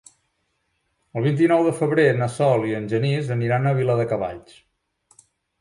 El 1.19 1.27
vint-i-nou 1.27 1.61
de 1.67 1.75
febrer 1.81 2.07
na 2.21 2.29
Sol 2.37 2.67
i 2.71 2.75
en 2.79 2.89
Genís 2.95 3.29
aniran 3.39 3.69
a 3.69 3.75
Viladecavalls. 3.83 4.61